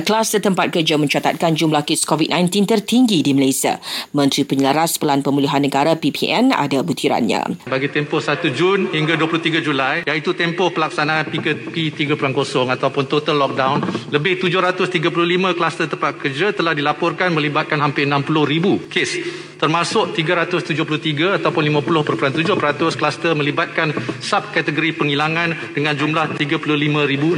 Kluster 0.00 0.40
tempat 0.40 0.72
kerja 0.72 0.96
mencatatkan 0.96 1.52
jumlah 1.52 1.84
kes 1.84 2.08
COVID-19 2.08 2.64
tertinggi 2.64 3.20
di 3.20 3.36
Malaysia. 3.36 3.76
Menteri 4.16 4.48
Penyelaras 4.48 4.96
Pelan 4.96 5.20
Pemulihan 5.20 5.60
Negara 5.60 5.92
PPN 5.98 6.54
ada 6.54 6.80
butirannya. 6.80 7.68
Bagi 7.68 7.92
tempoh 7.92 8.22
1 8.22 8.48
Jun 8.54 8.88
hingga 8.90 9.18
23 9.18 9.60
Julai, 9.60 10.06
iaitu 10.08 10.32
tempoh 10.32 10.72
pelaksanaan 10.72 11.28
PKP 11.28 11.92
3.0 11.92 12.16
ataupun 12.70 13.04
total 13.10 13.36
lockdown, 13.40 13.82
lebih 14.14 14.40
735 14.40 15.58
kluster 15.58 15.86
tempat 15.90 16.12
kerja 16.16 16.54
telah 16.56 16.72
dilaporkan 16.72 17.34
melibatkan 17.34 17.82
hampir 17.82 18.08
60,000 18.08 18.88
kes 18.88 19.10
termasuk 19.60 20.16
373 20.16 21.36
ataupun 21.36 21.62
50.7% 21.84 22.96
kluster 22.96 23.36
melibatkan 23.36 23.92
subkategori 24.24 25.04
penghilangan 25.04 25.76
dengan 25.76 25.92
jumlah 25.92 26.32
35,642 26.40 27.36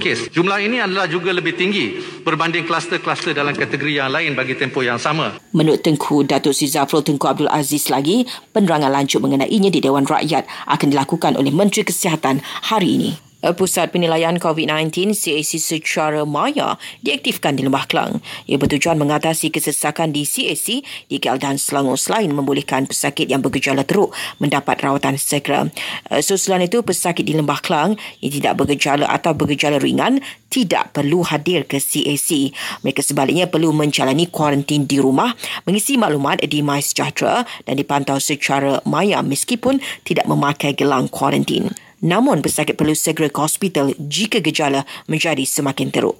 kes. 0.00 0.32
Jumlah 0.32 0.58
ini 0.64 0.80
adalah 0.80 1.04
juga 1.04 1.36
lebih 1.36 1.49
tinggi 1.54 2.00
berbanding 2.26 2.66
kluster-kluster 2.66 3.32
dalam 3.32 3.54
kategori 3.54 4.02
yang 4.02 4.10
lain 4.10 4.34
bagi 4.34 4.58
tempoh 4.58 4.82
yang 4.82 4.98
sama. 4.98 5.38
Menurut 5.54 5.80
Tengku 5.80 6.26
Datuk 6.26 6.52
Sri 6.52 6.68
Zafrul 6.68 7.06
Tengku 7.06 7.30
Abdul 7.30 7.48
Aziz 7.48 7.88
lagi, 7.88 8.26
penerangan 8.52 8.90
lanjut 8.90 9.22
mengenainya 9.22 9.70
di 9.70 9.80
Dewan 9.80 10.04
Rakyat 10.04 10.44
akan 10.66 10.88
dilakukan 10.90 11.38
oleh 11.38 11.54
Menteri 11.54 11.86
Kesihatan 11.86 12.42
hari 12.66 12.98
ini. 12.98 13.29
Eh, 13.40 13.56
Pusat 13.56 13.96
Penilaian 13.96 14.36
COVID-19 14.36 15.16
CAC 15.16 15.56
secara 15.56 16.28
maya 16.28 16.76
diaktifkan 17.00 17.56
di 17.56 17.64
Lembah 17.64 17.88
Kelang. 17.88 18.20
Ia 18.44 18.60
bertujuan 18.60 19.00
mengatasi 19.00 19.48
kesesakan 19.48 20.12
di 20.12 20.28
CAC 20.28 20.84
di 21.08 21.16
KL 21.16 21.40
dan 21.40 21.56
Selangor 21.56 21.96
selain 21.96 22.28
membolehkan 22.28 22.84
pesakit 22.84 23.32
yang 23.32 23.40
bergejala 23.40 23.88
teruk 23.88 24.12
mendapat 24.44 24.84
rawatan 24.84 25.16
segera. 25.16 25.72
Eh, 26.12 26.20
Susulan 26.20 26.60
itu, 26.60 26.84
pesakit 26.84 27.24
di 27.24 27.32
Lembah 27.32 27.64
Kelang 27.64 27.96
yang 28.20 28.32
tidak 28.32 28.60
bergejala 28.60 29.08
atau 29.08 29.32
bergejala 29.32 29.80
ringan 29.80 30.20
tidak 30.52 30.92
perlu 30.92 31.24
hadir 31.24 31.64
ke 31.64 31.80
CAC. 31.80 32.52
Mereka 32.84 33.00
sebaliknya 33.00 33.48
perlu 33.48 33.72
menjalani 33.72 34.28
kuarantin 34.28 34.84
di 34.84 35.00
rumah, 35.00 35.32
mengisi 35.64 35.96
maklumat 35.96 36.44
di 36.44 36.60
MySejahtera 36.60 37.48
dan 37.64 37.74
dipantau 37.80 38.20
secara 38.20 38.84
maya 38.84 39.24
meskipun 39.24 39.80
tidak 40.04 40.28
memakai 40.28 40.76
gelang 40.76 41.08
kuarantin. 41.08 41.72
Namun 42.00 42.40
pesakit 42.40 42.80
perlu 42.80 42.96
segera 42.96 43.28
ke 43.28 43.40
hospital 43.40 43.92
jika 44.00 44.40
gejala 44.40 44.88
menjadi 45.04 45.44
semakin 45.44 45.92
teruk. 45.92 46.16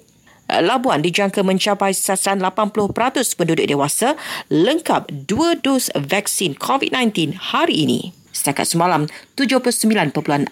Labuan 0.51 0.99
dijangka 0.99 1.47
mencapai 1.47 1.95
sasaran 1.95 2.43
80% 2.43 2.91
penduduk 3.39 3.65
dewasa 3.65 4.19
lengkap 4.51 5.07
dua 5.25 5.55
dos 5.55 5.87
vaksin 5.95 6.59
COVID-19 6.59 7.39
hari 7.55 7.87
ini. 7.87 8.20
Setakat 8.41 8.73
semalam, 8.73 9.05
79.8% 9.37 10.49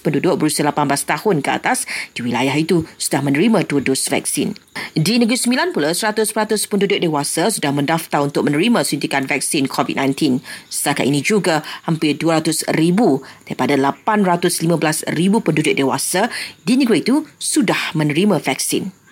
penduduk 0.00 0.40
berusia 0.40 0.64
18 0.64 0.88
tahun 1.04 1.36
ke 1.44 1.50
atas 1.52 1.84
di 2.16 2.24
wilayah 2.24 2.56
itu 2.56 2.88
sudah 2.96 3.20
menerima 3.20 3.68
dua 3.68 3.84
dos 3.84 4.08
vaksin. 4.08 4.56
Di 4.96 5.20
Negeri 5.20 5.36
Sembilan 5.36 5.76
pula, 5.76 5.92
100% 5.92 6.24
penduduk 6.64 6.96
dewasa 6.96 7.52
sudah 7.52 7.76
mendaftar 7.76 8.24
untuk 8.24 8.48
menerima 8.48 8.88
suntikan 8.88 9.28
vaksin 9.28 9.68
COVID-19. 9.68 10.40
Setakat 10.72 11.04
ini 11.04 11.20
juga, 11.20 11.60
hampir 11.84 12.16
200 12.16 12.72
ribu 12.72 13.20
daripada 13.44 13.76
815 13.76 15.04
ribu 15.12 15.44
penduduk 15.44 15.76
dewasa 15.76 16.32
di 16.64 16.80
negeri 16.80 17.04
itu 17.04 17.28
sudah 17.36 17.92
menerima 17.92 18.40
vaksin. 18.40 18.96